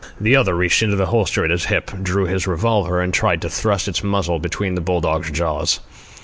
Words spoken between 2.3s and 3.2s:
revolver, and